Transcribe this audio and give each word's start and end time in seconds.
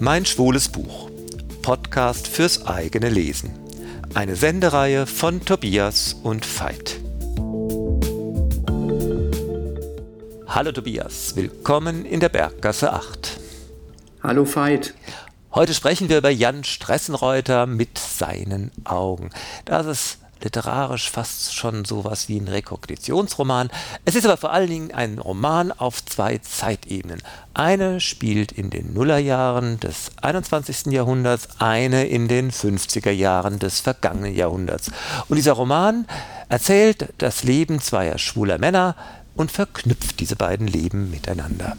Mein 0.00 0.24
schwules 0.24 0.68
Buch. 0.68 1.10
Podcast 1.62 2.28
fürs 2.28 2.66
eigene 2.66 3.08
Lesen. 3.08 3.50
Eine 4.14 4.36
Sendereihe 4.36 5.08
von 5.08 5.44
Tobias 5.44 6.14
und 6.22 6.46
Veit. 6.46 7.00
Hallo 10.46 10.70
Tobias, 10.70 11.34
willkommen 11.34 12.04
in 12.04 12.20
der 12.20 12.28
Berggasse 12.28 12.92
8. 12.92 13.40
Hallo 14.22 14.44
Veit. 14.46 14.94
Heute 15.52 15.74
sprechen 15.74 16.08
wir 16.08 16.18
über 16.18 16.30
Jan 16.30 16.62
Stressenreuter 16.62 17.66
mit 17.66 17.98
seinen 17.98 18.70
Augen. 18.84 19.30
Das 19.64 19.86
ist 19.86 20.18
literarisch 20.42 21.10
fast 21.10 21.54
schon 21.54 21.84
sowas 21.84 22.28
wie 22.28 22.38
ein 22.38 22.48
Rekognitionsroman. 22.48 23.70
Es 24.04 24.14
ist 24.14 24.24
aber 24.24 24.36
vor 24.36 24.52
allen 24.52 24.68
Dingen 24.68 24.90
ein 24.92 25.18
Roman 25.18 25.72
auf 25.72 26.04
zwei 26.04 26.38
Zeitebenen. 26.38 27.22
Eine 27.54 28.00
spielt 28.00 28.52
in 28.52 28.70
den 28.70 28.92
Nullerjahren 28.94 29.80
des 29.80 30.10
21. 30.22 30.92
Jahrhunderts, 30.92 31.48
eine 31.58 32.06
in 32.06 32.28
den 32.28 32.50
50er 32.50 33.10
Jahren 33.10 33.58
des 33.58 33.80
vergangenen 33.80 34.34
Jahrhunderts. 34.34 34.90
Und 35.28 35.36
dieser 35.36 35.52
Roman 35.52 36.06
erzählt 36.48 37.08
das 37.18 37.44
Leben 37.44 37.80
zweier 37.80 38.18
schwuler 38.18 38.58
Männer 38.58 38.96
und 39.34 39.50
verknüpft 39.50 40.20
diese 40.20 40.36
beiden 40.36 40.66
Leben 40.66 41.10
miteinander. 41.10 41.76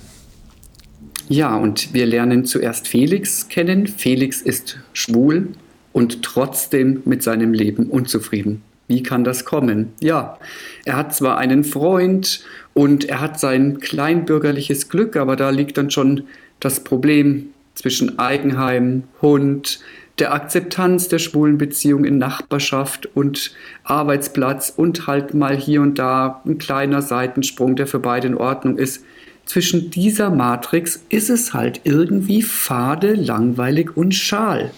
Ja, 1.27 1.55
und 1.55 1.93
wir 1.93 2.07
lernen 2.07 2.45
zuerst 2.45 2.87
Felix 2.87 3.49
kennen. 3.49 3.87
Felix 3.87 4.41
ist 4.41 4.79
schwul 4.93 5.53
und 5.99 6.23
trotzdem 6.23 7.01
mit 7.03 7.23
seinem 7.23 7.51
Leben 7.51 7.87
unzufrieden. 7.87 8.61
Wie 8.87 9.03
kann 9.03 9.25
das 9.25 9.43
kommen? 9.43 9.91
Ja, 9.99 10.39
er 10.85 10.95
hat 10.95 11.13
zwar 11.13 11.37
einen 11.37 11.65
Freund 11.65 12.41
und 12.73 13.03
er 13.03 13.19
hat 13.19 13.37
sein 13.37 13.81
kleinbürgerliches 13.81 14.87
Glück, 14.87 15.17
aber 15.17 15.35
da 15.35 15.49
liegt 15.49 15.77
dann 15.77 15.91
schon 15.91 16.23
das 16.61 16.85
Problem 16.85 17.49
zwischen 17.75 18.17
Eigenheim, 18.17 19.03
Hund, 19.21 19.81
der 20.19 20.33
Akzeptanz 20.33 21.09
der 21.09 21.19
schwulen 21.19 21.57
Beziehung 21.57 22.05
in 22.05 22.17
Nachbarschaft 22.17 23.09
und 23.13 23.51
Arbeitsplatz 23.83 24.71
und 24.73 25.05
halt 25.05 25.33
mal 25.33 25.57
hier 25.57 25.81
und 25.81 25.99
da 25.99 26.41
ein 26.45 26.59
kleiner 26.59 27.01
Seitensprung, 27.01 27.75
der 27.75 27.87
für 27.87 27.99
beide 27.99 28.27
in 28.27 28.35
Ordnung 28.35 28.77
ist. 28.77 29.03
Zwischen 29.45 29.91
dieser 29.91 30.29
Matrix 30.29 31.03
ist 31.09 31.29
es 31.29 31.53
halt 31.53 31.81
irgendwie 31.83 32.41
fade, 32.41 33.15
langweilig 33.15 33.97
und 33.97 34.15
schal. 34.15 34.71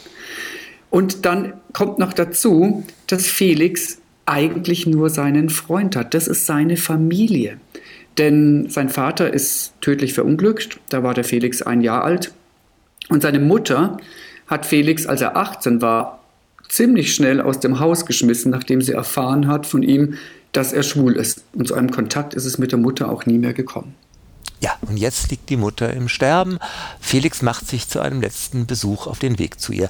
Und 0.91 1.25
dann 1.25 1.53
kommt 1.73 1.97
noch 1.97 2.13
dazu, 2.13 2.83
dass 3.07 3.25
Felix 3.25 3.97
eigentlich 4.27 4.85
nur 4.85 5.09
seinen 5.09 5.49
Freund 5.49 5.95
hat. 5.95 6.13
Das 6.13 6.27
ist 6.27 6.45
seine 6.45 6.77
Familie. 6.77 7.57
Denn 8.17 8.69
sein 8.69 8.89
Vater 8.89 9.33
ist 9.33 9.73
tödlich 9.81 10.13
verunglückt, 10.13 10.79
da 10.89 11.01
war 11.01 11.13
der 11.13 11.23
Felix 11.23 11.61
ein 11.61 11.81
Jahr 11.81 12.03
alt. 12.03 12.33
Und 13.09 13.23
seine 13.23 13.39
Mutter 13.39 13.97
hat 14.47 14.65
Felix, 14.65 15.07
als 15.07 15.21
er 15.21 15.37
18 15.37 15.81
war, 15.81 16.19
ziemlich 16.67 17.15
schnell 17.15 17.41
aus 17.41 17.59
dem 17.59 17.79
Haus 17.79 18.05
geschmissen, 18.05 18.51
nachdem 18.51 18.81
sie 18.81 18.91
erfahren 18.91 19.47
hat 19.47 19.65
von 19.65 19.83
ihm, 19.83 20.15
dass 20.51 20.73
er 20.73 20.83
schwul 20.83 21.15
ist. 21.15 21.43
Und 21.53 21.69
zu 21.69 21.73
einem 21.73 21.89
Kontakt 21.89 22.33
ist 22.33 22.45
es 22.45 22.57
mit 22.57 22.73
der 22.73 22.79
Mutter 22.79 23.09
auch 23.09 23.25
nie 23.25 23.37
mehr 23.37 23.53
gekommen. 23.53 23.95
Ja, 24.59 24.71
und 24.81 24.97
jetzt 24.97 25.31
liegt 25.31 25.49
die 25.49 25.57
Mutter 25.57 25.91
im 25.93 26.07
Sterben. 26.07 26.59
Felix 26.99 27.41
macht 27.41 27.67
sich 27.67 27.87
zu 27.87 27.99
einem 27.99 28.21
letzten 28.21 28.67
Besuch 28.67 29.07
auf 29.07 29.19
den 29.19 29.39
Weg 29.39 29.59
zu 29.59 29.71
ihr. 29.71 29.89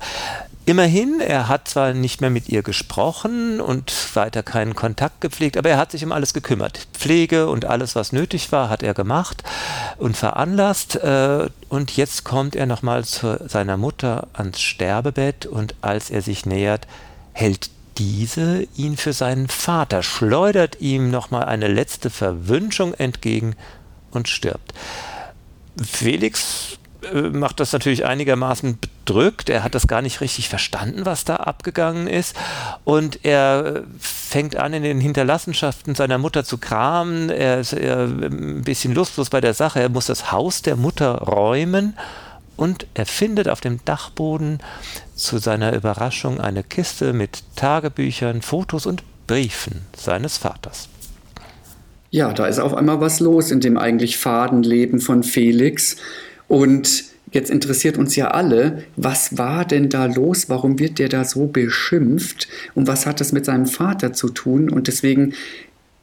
Immerhin, 0.66 1.20
er 1.20 1.48
hat 1.48 1.68
zwar 1.68 1.94
nicht 1.94 2.22
mehr 2.22 2.30
mit 2.30 2.48
ihr 2.48 2.62
gesprochen 2.62 3.60
und 3.60 3.92
weiter 4.16 4.44
keinen 4.44 4.76
Kontakt 4.76 5.20
gepflegt, 5.20 5.58
aber 5.58 5.70
er 5.70 5.78
hat 5.78 5.92
sich 5.92 6.04
um 6.06 6.12
alles 6.12 6.34
gekümmert. 6.34 6.88
Pflege 6.94 7.48
und 7.48 7.66
alles, 7.66 7.96
was 7.96 8.12
nötig 8.12 8.52
war, 8.52 8.70
hat 8.70 8.84
er 8.84 8.94
gemacht 8.94 9.44
und 9.98 10.16
veranlasst. 10.16 10.96
Äh, 10.98 11.50
und 11.70 11.98
jetzt 11.98 12.26
kommt 12.26 12.56
er 12.56 12.68
nochmal 12.68 13.04
zu 13.06 13.40
seiner 13.48 13.76
Mutter 13.76 14.28
ans 14.34 14.62
Sterbebett 14.62 15.48
und 15.48 15.74
als 15.82 16.12
er 16.12 16.22
sich 16.22 16.46
nähert, 16.46 16.88
hält 17.34 17.72
diese 17.98 18.68
ihn 18.76 18.98
für 18.98 19.14
seinen 19.14 19.48
Vater, 19.48 20.04
schleudert 20.04 20.80
ihm 20.80 21.10
nochmal 21.10 21.46
eine 21.46 21.68
letzte 21.68 22.10
Verwünschung 22.10 22.94
entgegen 22.94 23.56
und 24.12 24.30
stirbt. 24.30 24.74
Felix 25.84 26.78
macht 27.32 27.60
das 27.60 27.74
natürlich 27.74 28.06
einigermaßen 28.06 28.78
bedrückt. 28.80 29.50
Er 29.50 29.64
hat 29.64 29.76
das 29.76 29.88
gar 29.88 30.02
nicht 30.02 30.22
richtig 30.22 30.50
verstanden, 30.50 31.06
was 31.06 31.26
da 31.26 31.38
abgegangen 31.38 32.08
ist. 32.08 32.36
Und 32.84 33.24
er 33.24 33.84
fängt 34.00 34.56
an, 34.56 34.74
in 34.74 34.84
den 34.84 35.02
Hinterlassenschaften 35.02 35.96
seiner 35.96 36.18
Mutter 36.18 36.44
zu 36.44 36.58
kramen. 36.58 37.30
Er 37.30 37.60
ist 37.60 37.74
ein 37.74 38.62
bisschen 38.64 38.94
lustlos 38.94 39.30
bei 39.30 39.42
der 39.42 39.54
Sache. 39.54 39.82
Er 39.82 39.90
muss 39.90 40.06
das 40.06 40.32
Haus 40.32 40.62
der 40.62 40.76
Mutter 40.76 41.16
räumen. 41.16 41.98
Und 42.56 42.86
er 42.94 43.06
findet 43.06 43.50
auf 43.50 43.62
dem 43.62 43.84
Dachboden 43.86 44.60
zu 45.16 45.40
seiner 45.40 45.74
Überraschung 45.74 46.40
eine 46.40 46.64
Kiste 46.64 47.14
mit 47.14 47.44
Tagebüchern, 47.56 48.42
Fotos 48.42 48.86
und 48.86 49.04
Briefen 49.26 49.82
seines 49.98 50.38
Vaters. 50.38 50.88
Ja, 52.12 52.34
da 52.34 52.46
ist 52.46 52.60
auf 52.60 52.74
einmal 52.74 53.00
was 53.00 53.22
los 53.22 53.52
in 53.52 53.62
dem 53.62 53.78
eigentlich 53.78 54.18
faden 54.18 54.64
Leben 54.64 55.00
von 55.00 55.24
Felix. 55.24 55.96
Und 56.52 57.06
jetzt 57.32 57.50
interessiert 57.50 57.98
uns 57.98 58.18
ja 58.18 58.32
alle, 58.32 58.84
was 58.98 59.38
war 59.38 59.64
denn 59.64 59.88
da 59.88 60.08
los? 60.08 60.50
Warum 60.50 60.80
wird 60.80 61.00
der 61.00 61.08
da 61.08 61.24
so 61.24 61.46
beschimpft? 61.48 62.50
Und 62.76 62.88
was 62.88 63.06
hat 63.06 63.22
das 63.22 63.32
mit 63.32 63.46
seinem 63.46 63.68
Vater 63.68 64.12
zu 64.12 64.28
tun? 64.28 64.70
Und 64.70 64.88
deswegen 64.90 65.34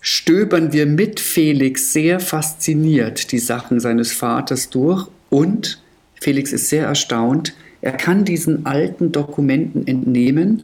stöbern 0.01 0.73
wir 0.73 0.87
mit 0.87 1.21
Felix 1.21 1.93
sehr 1.93 2.19
fasziniert 2.19 3.31
die 3.31 3.41
Sachen 3.41 3.79
seines 3.79 4.13
Vaters 4.13 4.71
durch. 4.71 5.09
Und 5.29 5.83
Felix 6.19 6.51
ist 6.55 6.71
sehr 6.71 6.87
erstaunt. 6.87 7.53
Er 7.83 7.93
kann 7.93 8.25
diesen 8.25 8.65
alten 8.65 9.13
Dokumenten 9.13 9.87
entnehmen, 9.87 10.63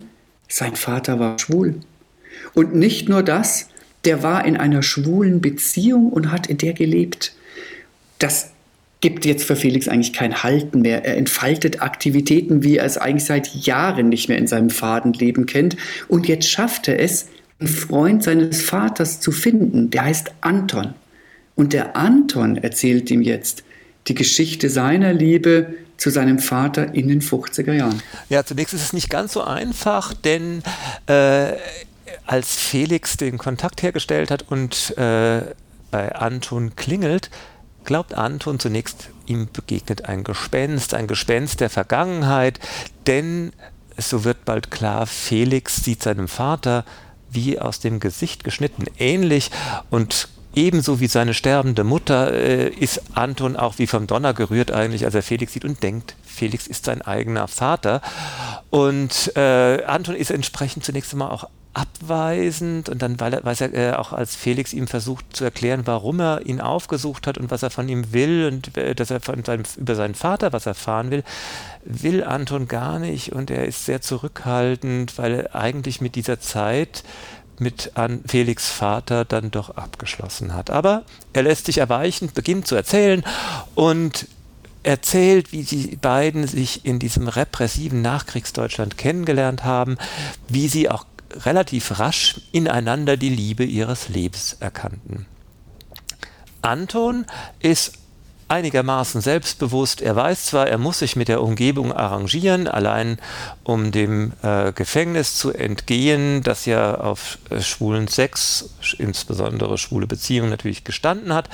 sein 0.49 0.77
Vater 0.77 1.19
war 1.19 1.39
schwul. 1.39 1.75
Und 2.55 2.75
nicht 2.75 3.11
nur 3.11 3.23
das, 3.23 3.69
der 4.07 4.23
war 4.23 4.47
in 4.47 4.57
einer 4.57 4.83
schwulen 4.83 5.43
Beziehung 5.43 6.11
und 6.11 6.33
hat 6.33 6.47
in 6.47 6.57
der 6.57 6.73
gelebt. 6.73 7.35
Das 8.19 8.54
gibt 9.05 9.27
jetzt 9.27 9.45
für 9.45 9.55
Felix 9.55 9.87
eigentlich 9.87 10.15
kein 10.15 10.43
Halten 10.43 10.81
mehr. 10.81 11.05
Er 11.05 11.19
entfaltet 11.19 11.83
Aktivitäten, 11.83 12.63
wie 12.63 12.79
er 12.79 12.87
es 12.87 12.97
eigentlich 12.97 13.27
seit 13.27 13.55
Jahren 13.55 14.09
nicht 14.09 14.31
mehr 14.31 14.39
in 14.39 14.47
seinem 14.47 14.71
Fadenleben 14.71 15.45
kennt. 15.45 15.77
Und 16.09 16.27
jetzt 16.27 16.49
schafft 16.49 16.89
er 16.89 16.99
es, 16.99 17.29
einen 17.59 17.69
Freund 17.69 18.25
seines 18.25 18.63
Vaters 18.63 19.21
zu 19.21 19.31
finden. 19.31 19.91
Der 19.91 20.07
heißt 20.07 20.33
Anton. 20.41 20.95
Und 21.55 21.75
der 21.75 21.99
Anton 21.99 22.57
erzählt 22.57 23.11
ihm 23.11 23.21
jetzt 23.21 23.63
die 24.09 24.15
Geschichte 24.15 24.71
seiner 24.71 25.13
Liebe 25.13 25.75
zu 25.99 26.09
seinem 26.09 26.39
Vater 26.39 26.95
in 26.95 27.09
den 27.09 27.21
50er 27.21 27.75
Jahren. 27.75 28.01
Ja, 28.31 28.43
zunächst 28.47 28.73
ist 28.73 28.85
es 28.85 28.93
nicht 28.95 29.11
ganz 29.11 29.35
so 29.35 29.45
einfach, 29.45 30.15
denn 30.15 30.63
äh, 31.09 31.53
als 32.25 32.57
Felix 32.57 33.19
den 33.19 33.37
Kontakt 33.37 33.83
hergestellt 33.83 34.31
hat 34.31 34.51
und 34.51 34.97
äh, 34.97 35.43
bei 35.91 36.15
Anton 36.15 36.75
klingelt, 36.75 37.29
glaubt 37.85 38.15
Anton 38.15 38.59
zunächst, 38.59 39.11
ihm 39.27 39.49
begegnet 39.53 40.07
ein 40.07 40.25
Gespenst, 40.25 40.95
ein 40.95 41.07
Gespenst 41.07 41.61
der 41.61 41.71
Vergangenheit, 41.71 42.61
denn 43.07 43.53
so 43.97 44.25
wird 44.25 44.45
bald 44.45 44.71
klar, 44.71 45.07
Felix 45.07 45.77
sieht 45.77 46.03
seinem 46.03 46.29
Vater 46.29 46.85
wie 47.31 47.59
aus 47.59 47.81
dem 47.81 48.01
Gesicht 48.01 48.45
geschnitten 48.45 48.85
ähnlich 48.99 49.51
und 49.91 50.29
ebenso 50.55 51.01
wie 51.01 51.09
seine 51.09 51.35
sterbende 51.35 51.85
Mutter 51.85 52.33
äh, 52.33 52.69
ist 52.69 53.03
Anton 53.15 53.57
auch 53.57 53.79
wie 53.79 53.87
vom 53.87 54.07
Donner 54.07 54.35
gerührt 54.35 54.71
eigentlich, 54.71 55.05
als 55.05 55.15
er 55.15 55.23
Felix 55.23 55.53
sieht 55.53 55.65
und 55.65 55.83
denkt, 55.83 56.17
Felix 56.23 56.67
ist 56.67 56.85
sein 56.85 57.03
eigener 57.03 57.49
Vater. 57.49 58.01
Und 58.71 59.33
äh, 59.37 59.85
Anton 59.85 60.15
ist 60.15 60.31
entsprechend 60.31 60.85
zunächst 60.85 61.13
einmal 61.13 61.31
auch 61.31 61.49
abweisend 61.75 62.89
und 62.89 63.03
dann 63.03 63.19
weiß 63.21 63.61
er 63.61 63.75
äh, 63.75 63.93
auch, 63.95 64.13
als 64.13 64.37
Felix 64.37 64.73
ihm 64.73 64.87
versucht 64.87 65.37
zu 65.37 65.45
erklären, 65.45 65.83
warum 65.85 66.21
er 66.21 66.47
ihn 66.47 66.61
aufgesucht 66.61 67.27
hat 67.27 67.37
und 67.37 67.51
was 67.51 67.63
er 67.63 67.71
von 67.71 67.89
ihm 67.89 68.13
will 68.13 68.49
und 68.51 68.77
äh, 68.77 68.95
dass 68.95 69.11
er 69.11 69.21
von 69.21 69.45
seinem, 69.45 69.65
über 69.77 69.95
seinen 69.95 70.15
Vater 70.15 70.53
was 70.53 70.67
erfahren 70.67 71.11
will, 71.11 71.25
will 71.85 72.23
Anton 72.25 72.69
gar 72.69 72.99
nicht 72.99 73.33
und 73.33 73.51
er 73.51 73.67
ist 73.67 73.85
sehr 73.85 74.01
zurückhaltend, 74.01 75.19
weil 75.19 75.35
er 75.35 75.55
eigentlich 75.55 76.01
mit 76.01 76.15
dieser 76.15 76.41
Zeit 76.41 77.03
mit 77.59 77.93
an 77.95 78.23
Felix 78.27 78.69
Vater 78.71 79.25
dann 79.25 79.51
doch 79.51 79.71
abgeschlossen 79.77 80.55
hat. 80.55 80.71
Aber 80.71 81.05
er 81.33 81.43
lässt 81.43 81.67
sich 81.67 81.79
erweichen, 81.79 82.31
beginnt 82.35 82.67
zu 82.67 82.75
erzählen 82.75 83.23
und 83.75 84.27
erzählt, 84.83 85.53
wie 85.53 85.63
die 85.63 85.97
beiden 85.97 86.47
sich 86.47 86.85
in 86.85 86.99
diesem 86.99 87.29
repressiven 87.29 88.03
Nachkriegsdeutschland 88.03 88.99
kennengelernt 88.99 89.65
haben, 89.65 89.97
wie 90.49 90.69
sie 90.69 90.91
auch 90.91 91.07
relativ 91.45 91.99
rasch 91.99 92.41
ineinander 92.53 93.17
die 93.17 93.29
Liebe 93.29 93.65
ihres 93.65 94.09
Lebens 94.09 94.57
erkannten. 94.61 95.27
Anton 96.63 97.27
ist 97.61 97.99
einigermaßen 98.49 99.21
selbstbewusst. 99.21 100.01
Er 100.01 100.17
weiß 100.17 100.47
zwar, 100.47 100.69
er 100.69 100.79
muss 100.79 100.99
sich 100.99 101.17
mit 101.17 101.29
der 101.29 101.43
Umgebung 101.43 101.93
arrangieren, 101.93 102.69
allein 102.69 103.19
um 103.63 103.91
dem 103.91 104.33
äh, 104.43 104.73
Gefängnis 104.73 105.37
zu 105.37 105.53
entgehen, 105.53 106.43
das 106.43 106.67
ja 106.67 106.95
auf 106.95 107.39
äh, 107.51 107.61
schwulen 107.61 108.09
Sex, 108.09 108.71
insbesondere 108.99 109.79
schwule 109.79 110.07
Beziehungen 110.07 110.51
natürlich 110.51 110.85
gestanden 110.85 111.33
hat. 111.33 111.49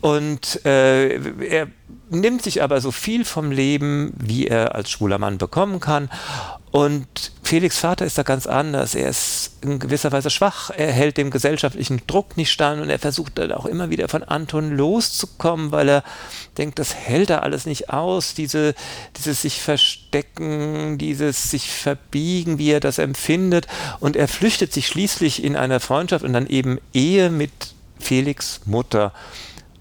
Und 0.00 0.64
äh, 0.64 1.16
er 1.44 1.68
nimmt 2.10 2.42
sich 2.42 2.62
aber 2.62 2.80
so 2.80 2.90
viel 2.90 3.24
vom 3.24 3.50
Leben, 3.50 4.12
wie 4.18 4.46
er 4.46 4.74
als 4.74 4.90
schwuler 4.90 5.18
Mann 5.18 5.38
bekommen 5.38 5.80
kann. 5.80 6.10
Und 6.72 7.32
Felix 7.42 7.78
Vater 7.78 8.06
ist 8.06 8.16
da 8.16 8.22
ganz 8.22 8.46
anders. 8.46 8.94
Er 8.94 9.10
ist 9.10 9.58
in 9.60 9.78
gewisser 9.78 10.10
Weise 10.10 10.30
schwach. 10.30 10.70
Er 10.70 10.90
hält 10.90 11.18
dem 11.18 11.30
gesellschaftlichen 11.30 12.00
Druck 12.06 12.38
nicht 12.38 12.50
stand 12.50 12.80
und 12.80 12.88
er 12.88 12.98
versucht 12.98 13.36
dann 13.36 13.52
auch 13.52 13.66
immer 13.66 13.90
wieder 13.90 14.08
von 14.08 14.22
Anton 14.22 14.74
loszukommen, 14.74 15.70
weil 15.70 15.86
er 15.90 16.04
denkt, 16.56 16.78
das 16.78 16.94
hält 16.94 17.28
er 17.28 17.42
alles 17.42 17.66
nicht 17.66 17.90
aus. 17.90 18.32
Diese, 18.32 18.74
dieses 19.18 19.42
sich 19.42 19.60
verstecken, 19.60 20.96
dieses 20.96 21.50
sich 21.50 21.70
verbiegen, 21.70 22.56
wie 22.56 22.70
er 22.70 22.80
das 22.80 22.96
empfindet. 22.96 23.66
Und 24.00 24.16
er 24.16 24.26
flüchtet 24.26 24.72
sich 24.72 24.86
schließlich 24.86 25.44
in 25.44 25.56
einer 25.56 25.78
Freundschaft 25.78 26.24
und 26.24 26.32
dann 26.32 26.46
eben 26.46 26.78
Ehe 26.94 27.28
mit 27.28 27.52
Felix 28.00 28.62
Mutter. 28.64 29.12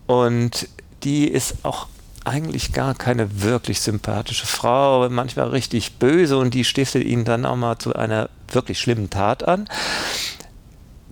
Und 0.07 0.67
die 1.03 1.29
ist 1.29 1.63
auch 1.63 1.87
eigentlich 2.25 2.73
gar 2.73 2.95
keine 2.95 3.41
wirklich 3.41 3.81
sympathische 3.81 4.45
Frau, 4.45 5.09
manchmal 5.09 5.49
richtig 5.49 5.93
böse 5.93 6.37
und 6.37 6.53
die 6.53 6.63
stiftet 6.63 7.03
ihn 7.03 7.25
dann 7.25 7.45
auch 7.45 7.55
mal 7.55 7.79
zu 7.79 7.95
einer 7.95 8.29
wirklich 8.49 8.79
schlimmen 8.79 9.09
Tat 9.09 9.47
an. 9.47 9.67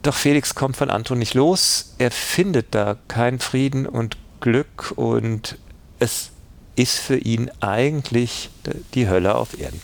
Doch 0.01 0.15
Felix 0.15 0.55
kommt 0.55 0.77
von 0.77 0.89
Anton 0.89 1.19
nicht 1.19 1.33
los. 1.33 1.95
Er 1.97 2.11
findet 2.11 2.73
da 2.73 2.95
keinen 3.07 3.39
Frieden 3.39 3.85
und 3.85 4.17
Glück 4.39 4.93
und 4.95 5.57
es 5.99 6.29
ist 6.75 6.99
für 6.99 7.17
ihn 7.17 7.51
eigentlich 7.59 8.49
die 8.93 9.09
Hölle 9.09 9.35
auf 9.35 9.59
Erden. 9.59 9.81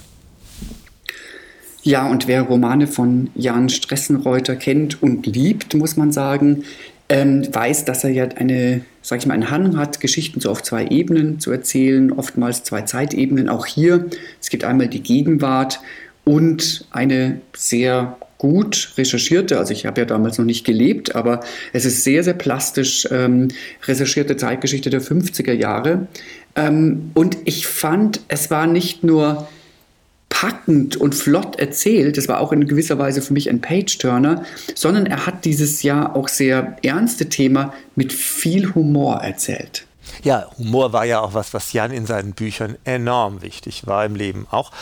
Ja, 1.84 2.08
und 2.08 2.28
wer 2.28 2.42
Romane 2.42 2.88
von 2.88 3.30
Jan 3.36 3.70
Stressenreuter 3.70 4.56
kennt 4.56 5.04
und 5.04 5.28
liebt, 5.28 5.76
muss 5.76 5.98
man 5.98 6.12
sagen, 6.12 6.64
ähm, 7.10 7.48
weiß, 7.54 7.86
dass 7.86 8.04
er 8.04 8.10
ja 8.10 8.28
eine, 8.36 8.82
sag 9.02 9.20
ich 9.20 9.26
mal, 9.26 9.36
einen 9.36 9.52
Hang 9.52 9.78
hat, 9.78 10.00
Geschichten 10.00 10.40
so 10.40 10.50
auf 10.50 10.64
zwei 10.64 10.88
Ebenen 10.88 11.40
zu 11.40 11.52
erzählen, 11.52 12.12
oftmals 12.12 12.64
zwei 12.64 12.82
Zeitebenen. 12.82 13.50
Auch 13.50 13.66
hier, 13.66 14.06
es 14.42 14.50
gibt 14.50 14.64
einmal 14.64 14.88
die 14.88 15.04
Gegenwart 15.04 15.80
und 16.24 16.88
eine 16.92 17.42
sehr 17.56 18.18
gut 18.38 18.94
recherchierte, 18.98 19.58
also 19.58 19.72
ich 19.72 19.86
habe 19.86 20.02
ja 20.02 20.06
damals 20.06 20.38
noch 20.38 20.46
nicht 20.46 20.66
gelebt, 20.66 21.16
aber 21.16 21.40
es 21.72 21.86
ist 21.86 22.04
sehr, 22.04 22.24
sehr 22.24 22.34
plastisch 22.34 23.08
ähm, 23.10 23.48
recherchierte 23.88 24.36
Zeitgeschichte 24.36 24.90
der 24.90 25.02
50er 25.02 25.54
Jahre. 25.54 26.08
Ähm, 26.56 27.12
und 27.14 27.38
ich 27.46 27.66
fand, 27.66 28.22
es 28.28 28.52
war 28.52 28.68
nicht 28.68 29.04
nur 29.04 29.48
packend 30.36 30.98
und 30.98 31.16
flott 31.16 31.56
erzählt. 31.56 32.18
Das 32.18 32.28
war 32.28 32.42
auch 32.42 32.52
in 32.52 32.68
gewisser 32.68 33.00
Weise 33.00 33.22
für 33.22 33.32
mich 33.32 33.50
ein 33.50 33.62
Page-Turner, 33.62 34.44
sondern 34.76 35.06
er 35.06 35.26
hat 35.26 35.46
dieses 35.46 35.82
ja 35.82 36.14
auch 36.14 36.28
sehr 36.28 36.76
ernste 36.84 37.30
Thema 37.30 37.74
mit 37.96 38.12
viel 38.12 38.76
Humor 38.76 39.22
erzählt. 39.22 39.88
Ja, 40.24 40.48
Humor 40.58 40.92
war 40.92 41.06
ja 41.06 41.22
auch 41.22 41.34
was, 41.34 41.54
was 41.54 41.72
Jan 41.72 41.92
in 41.92 42.06
seinen 42.06 42.34
Büchern 42.34 42.76
enorm 42.84 43.44
wichtig 43.44 43.88
war 43.88 44.04
im 44.04 44.16
Leben 44.16 44.46
auch. 44.52 44.74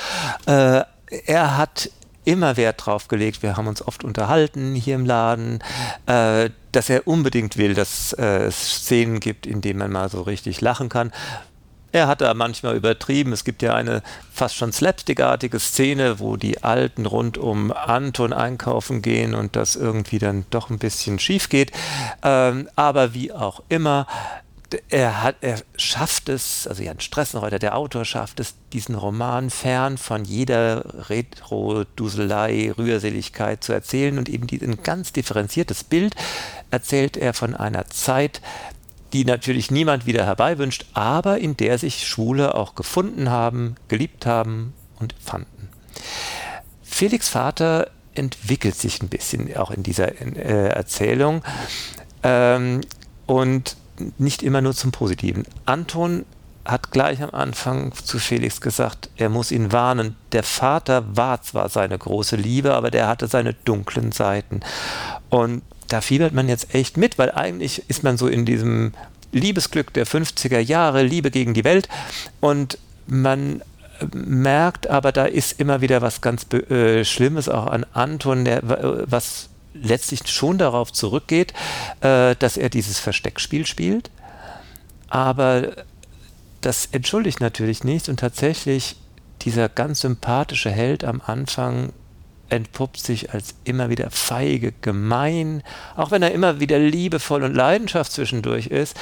Äh, 0.47 0.81
er 1.27 1.57
hat 1.57 1.91
immer 2.25 2.57
Wert 2.57 2.83
drauf 2.83 3.07
gelegt, 3.07 3.43
wir 3.43 3.55
haben 3.55 3.67
uns 3.67 3.85
oft 3.85 4.03
unterhalten 4.03 4.73
hier 4.73 4.95
im 4.95 5.05
Laden, 5.05 5.59
äh, 6.07 6.49
dass 6.71 6.89
er 6.89 7.07
unbedingt 7.07 7.57
will, 7.57 7.75
dass 7.75 8.13
äh, 8.13 8.45
es 8.45 8.77
Szenen 8.85 9.19
gibt, 9.19 9.45
in 9.45 9.61
denen 9.61 9.77
man 9.77 9.91
mal 9.91 10.09
so 10.09 10.23
richtig 10.23 10.61
lachen 10.61 10.89
kann. 10.89 11.11
Er 11.93 12.07
hat 12.07 12.21
da 12.21 12.33
manchmal 12.33 12.75
übertrieben. 12.75 13.31
Es 13.33 13.43
gibt 13.43 13.61
ja 13.61 13.75
eine 13.75 14.01
fast 14.31 14.55
schon 14.55 14.73
slapstickartige 14.73 15.59
Szene, 15.59 16.19
wo 16.19 16.37
die 16.37 16.63
Alten 16.63 17.05
rund 17.05 17.37
um 17.37 17.71
Anton 17.71 18.33
einkaufen 18.33 19.03
gehen 19.03 19.35
und 19.35 19.55
das 19.55 19.75
irgendwie 19.75 20.17
dann 20.17 20.45
doch 20.49 20.71
ein 20.71 20.79
bisschen 20.79 21.19
schief 21.19 21.49
geht. 21.49 21.71
Ähm, 22.23 22.67
aber 22.75 23.13
wie 23.13 23.31
auch 23.31 23.61
immer, 23.69 24.07
er, 24.89 25.21
hat, 25.21 25.35
er 25.41 25.61
schafft 25.77 26.29
es, 26.29 26.67
also 26.67 26.81
Jan 26.81 26.99
Stressenreuter, 26.99 27.59
der 27.59 27.77
Autor, 27.77 28.05
schafft 28.05 28.39
es, 28.39 28.55
diesen 28.71 28.95
Roman 28.95 29.51
fern 29.51 29.99
von 29.99 30.25
jeder 30.25 31.09
Retro-Duselei, 31.09 32.73
Rührseligkeit 32.75 33.63
zu 33.63 33.71
erzählen 33.71 34.17
und 34.17 34.29
eben 34.29 34.47
ein 34.49 34.81
ganz 34.81 35.13
differenziertes 35.13 35.83
Bild 35.83 36.15
erzählt 36.71 37.17
er 37.17 37.35
von 37.35 37.55
einer 37.55 37.85
Zeit, 37.85 38.41
die 39.13 39.25
natürlich 39.25 39.71
niemand 39.71 40.05
wieder 40.05 40.25
herbeiwünscht, 40.25 40.85
aber 40.93 41.37
in 41.37 41.55
der 41.55 41.77
sich 41.77 42.07
Schwule 42.07 42.55
auch 42.55 42.75
gefunden 42.75 43.29
haben, 43.29 43.75
geliebt 43.87 44.25
haben 44.25 44.73
und 44.99 45.15
fanden. 45.23 45.69
Felix 46.81 47.29
Vater 47.29 47.89
entwickelt 48.15 48.75
sich 48.75 49.01
ein 49.01 49.09
bisschen 49.09 49.55
auch 49.55 49.71
in 49.71 49.83
dieser 49.83 50.19
äh, 50.21 50.69
Erzählung 50.69 51.43
ähm, 52.23 52.81
und 53.25 53.77
nicht 54.17 54.43
immer 54.43 54.61
nur 54.61 54.73
zum 54.73 54.91
Positiven. 54.91 55.45
Anton 55.65 56.25
hat 56.65 56.91
gleich 56.91 57.21
am 57.21 57.31
Anfang 57.31 57.93
zu 57.93 58.19
Felix 58.19 58.61
gesagt, 58.61 59.09
er 59.17 59.29
muss 59.29 59.51
ihn 59.51 59.71
warnen. 59.71 60.15
Der 60.31 60.43
Vater 60.43 61.15
war 61.15 61.41
zwar 61.41 61.69
seine 61.69 61.97
große 61.97 62.35
Liebe, 62.35 62.73
aber 62.73 62.89
der 62.89 63.07
hatte 63.07 63.27
seine 63.27 63.53
dunklen 63.53 64.11
Seiten. 64.11 64.61
Und 65.29 65.61
da 65.87 66.01
fiebert 66.01 66.33
man 66.33 66.49
jetzt 66.49 66.73
echt 66.73 66.97
mit, 66.97 67.17
weil 67.17 67.31
eigentlich 67.31 67.83
ist 67.89 68.03
man 68.03 68.17
so 68.17 68.27
in 68.27 68.45
diesem 68.45 68.93
Liebesglück 69.31 69.93
der 69.93 70.05
50er 70.05 70.59
Jahre, 70.59 71.03
Liebe 71.03 71.31
gegen 71.31 71.53
die 71.53 71.63
Welt 71.63 71.89
und 72.39 72.77
man 73.07 73.61
merkt 74.13 74.89
aber, 74.89 75.11
da 75.11 75.25
ist 75.25 75.59
immer 75.59 75.81
wieder 75.81 76.01
was 76.01 76.21
ganz 76.21 76.51
äh, 76.53 77.05
Schlimmes 77.05 77.49
auch 77.49 77.67
an 77.67 77.85
Anton, 77.93 78.45
der, 78.45 78.61
was 78.63 79.49
letztlich 79.73 80.27
schon 80.27 80.57
darauf 80.57 80.91
zurückgeht, 80.91 81.53
äh, 82.01 82.35
dass 82.37 82.57
er 82.57 82.69
dieses 82.69 82.99
Versteckspiel 82.99 83.65
spielt. 83.65 84.11
Aber 85.09 85.71
das 86.61 86.87
entschuldigt 86.91 87.39
natürlich 87.39 87.83
nichts 87.83 88.09
und 88.09 88.19
tatsächlich 88.19 88.95
dieser 89.41 89.69
ganz 89.69 90.01
sympathische 90.01 90.71
Held 90.71 91.03
am 91.03 91.21
Anfang 91.25 91.91
entpuppt 92.49 92.99
sich 92.99 93.33
als 93.33 93.55
immer 93.63 93.89
wieder 93.89 94.11
feige, 94.11 94.73
gemein, 94.81 95.63
auch 95.95 96.11
wenn 96.11 96.21
er 96.21 96.31
immer 96.31 96.59
wieder 96.59 96.77
liebevoll 96.79 97.43
und 97.43 97.53
Leidenschaft 97.53 98.11
zwischendurch 98.11 98.67
ist. 98.67 98.95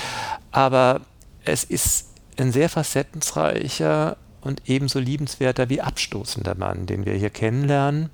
Aber 0.52 1.02
es 1.44 1.64
ist 1.64 2.08
ein 2.38 2.52
sehr 2.52 2.70
facettenreicher 2.70 4.18
und 4.42 4.64
ebenso 4.66 5.00
liebenswerter 5.00 5.70
wie 5.70 5.82
abstoßender 5.82 6.56
Mann, 6.56 6.86
den 6.86 7.06
wir 7.06 7.14
hier 7.14 7.30
kennenlernen. 7.30 8.10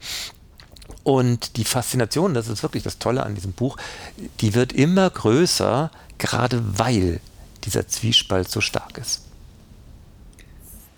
Und 1.03 1.57
die 1.57 1.63
Faszination, 1.63 2.33
das 2.33 2.47
ist 2.47 2.63
wirklich 2.63 2.83
das 2.83 3.00
Tolle 3.00 3.23
an 3.23 3.35
diesem 3.35 3.53
Buch, 3.53 3.77
die 4.41 4.53
wird 4.53 4.73
immer 4.73 5.09
größer, 5.09 5.91
gerade 6.18 6.62
weil 6.77 7.21
dieser 7.63 7.87
Zwiespalt 7.87 8.49
so 8.49 8.61
stark 8.61 8.97
ist. 8.97 9.23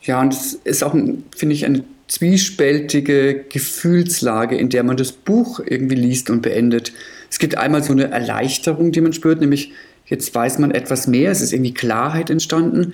Ja, 0.01 0.21
und 0.21 0.33
es 0.33 0.53
ist 0.53 0.83
auch, 0.83 0.93
finde 0.93 1.55
ich, 1.55 1.65
eine 1.65 1.83
zwiespältige 2.09 3.45
Gefühlslage, 3.47 4.57
in 4.57 4.69
der 4.69 4.83
man 4.83 4.97
das 4.97 5.13
Buch 5.13 5.61
irgendwie 5.65 5.95
liest 5.95 6.29
und 6.29 6.41
beendet. 6.41 6.91
Es 7.31 7.39
gibt 7.39 7.57
einmal 7.57 7.83
so 7.83 7.93
eine 7.93 8.11
Erleichterung, 8.11 8.91
die 8.91 9.01
man 9.01 9.13
spürt, 9.13 9.39
nämlich 9.39 9.71
jetzt 10.07 10.33
weiß 10.33 10.57
man 10.59 10.71
etwas 10.71 11.07
mehr, 11.07 11.31
es 11.31 11.41
ist 11.41 11.53
irgendwie 11.53 11.73
Klarheit 11.73 12.31
entstanden, 12.31 12.93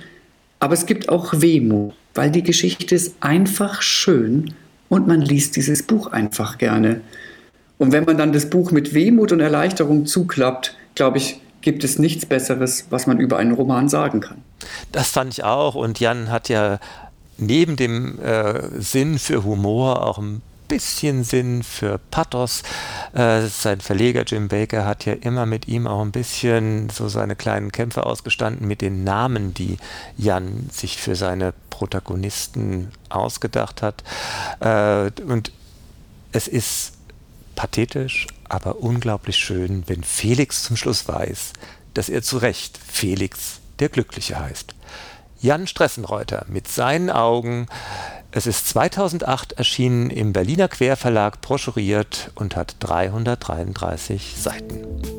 aber 0.60 0.74
es 0.74 0.86
gibt 0.86 1.10
auch 1.10 1.34
Wehmut, 1.38 1.93
weil 2.13 2.29
die 2.29 2.43
Geschichte 2.43 2.93
ist 2.93 3.15
einfach 3.22 3.81
schön 3.81 4.53
und 4.89 5.07
man 5.07 5.22
liest 5.22 5.55
dieses 5.55 5.84
Buch 5.84 6.07
einfach 6.07 6.57
gerne. 6.57 7.01
Und 7.77 7.93
wenn 7.93 8.03
man 8.03 8.17
dann 8.17 8.34
das 8.34 8.50
Buch 8.50 8.72
mit 8.72 8.93
Wehmut 8.93 9.31
und 9.31 9.39
Erleichterung 9.39 10.05
zuklappt, 10.05 10.75
glaube 10.95 11.17
ich, 11.17 11.39
gibt 11.62 11.84
es 11.84 12.00
nichts 12.00 12.25
Besseres, 12.25 12.88
was 12.89 13.07
man 13.07 13.19
über 13.19 13.38
einen 13.38 13.53
Roman 13.53 13.89
sagen 13.89 14.19
kann. 14.19 14.38
Das 14.91 15.10
fand 15.10 15.34
ich 15.34 15.43
auch. 15.43 15.75
Und 15.75 16.00
Jan 16.00 16.31
hat 16.31 16.48
ja 16.48 16.79
neben 17.38 17.75
dem 17.75 18.20
äh, 18.20 18.82
Sinn 18.82 19.20
für 19.20 19.44
Humor 19.44 20.06
auch 20.06 20.18
ein 20.18 20.42
bisschen 20.68 21.24
Sinn 21.24 21.63
für 21.63 22.00
Pathos. 22.12 22.63
Äh, 23.13 23.48
sein 23.48 23.82
Verleger 23.82 24.24
Jim 24.24 24.48
Baker 24.48 24.86
hat 24.86 25.06
ja 25.06 25.13
immer 25.13 25.46
mit 25.46 25.68
ihm 25.68 25.88
auch 25.88 26.01
ein 26.01 26.12
bisschen 26.12 26.89
so 26.89 27.08
seine 27.08 27.36
kleinen 27.36 27.72
Kämpfe 27.72 28.06
ausgestanden 28.06 28.68
mit 28.68 28.82
den 28.82 29.04
Namen, 29.04 29.54
die 29.54 29.77
Jan 30.18 30.70
sich 30.72 30.98
für 30.98 31.15
seine 31.15 31.54
Protagonisten 31.70 32.92
ausgedacht 33.10 33.82
hat. 33.82 34.04
Äh, 34.60 35.12
und 35.24 35.51
es 36.32 36.48
ist 36.48 36.94
pathetisch, 37.56 38.27
aber 38.50 38.80
unglaublich 38.80 39.38
schön, 39.38 39.84
wenn 39.88 40.04
Felix 40.04 40.63
zum 40.63 40.75
Schluss 40.75 41.08
weiß, 41.08 41.54
dass 41.94 42.10
er 42.10 42.22
zu 42.22 42.38
Recht 42.38 42.77
Felix 42.86 43.60
der 43.80 43.89
Glückliche 43.89 44.39
heißt. 44.39 44.75
Jan 45.42 45.68
Stressenreuter 45.68 46.46
mit 46.48 46.68
seinen 46.68 47.10
Augen. 47.10 47.68
Es 48.32 48.48
ist 48.48 48.68
2008 48.70 49.54
erschienen 49.54 50.10
im 50.10 50.34
Berliner 50.34 50.68
Querverlag 50.68 51.42
broschuriert 51.42 52.32
und 52.36 52.56
hat 52.56 52.75
333 52.80 54.36
Seiten. 54.38 55.14